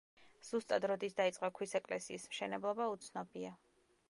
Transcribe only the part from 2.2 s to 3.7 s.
მშენებლობა, უცნობია.